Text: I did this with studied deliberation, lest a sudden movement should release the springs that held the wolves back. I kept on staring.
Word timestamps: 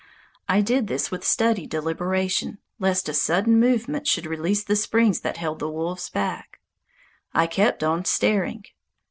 I 0.49 0.61
did 0.61 0.87
this 0.87 1.11
with 1.11 1.23
studied 1.23 1.69
deliberation, 1.69 2.57
lest 2.79 3.07
a 3.07 3.13
sudden 3.13 3.59
movement 3.59 4.07
should 4.07 4.25
release 4.25 4.63
the 4.63 4.75
springs 4.75 5.19
that 5.19 5.37
held 5.37 5.59
the 5.59 5.69
wolves 5.69 6.09
back. 6.09 6.59
I 7.35 7.45
kept 7.45 7.83
on 7.83 8.05
staring. 8.05 8.65